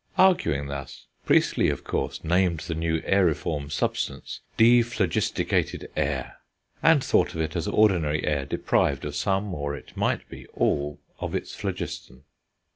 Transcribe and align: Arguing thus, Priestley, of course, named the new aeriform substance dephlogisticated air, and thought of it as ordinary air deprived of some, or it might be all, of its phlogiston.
Arguing 0.17 0.65
thus, 0.65 1.05
Priestley, 1.27 1.69
of 1.69 1.83
course, 1.83 2.23
named 2.23 2.61
the 2.61 2.73
new 2.73 3.01
aeriform 3.01 3.71
substance 3.71 4.39
dephlogisticated 4.57 5.89
air, 5.95 6.37
and 6.81 7.03
thought 7.03 7.35
of 7.35 7.41
it 7.41 7.55
as 7.55 7.67
ordinary 7.67 8.25
air 8.25 8.47
deprived 8.47 9.05
of 9.05 9.15
some, 9.15 9.53
or 9.53 9.75
it 9.75 9.95
might 9.95 10.27
be 10.27 10.47
all, 10.55 10.99
of 11.19 11.35
its 11.35 11.53
phlogiston. 11.53 12.23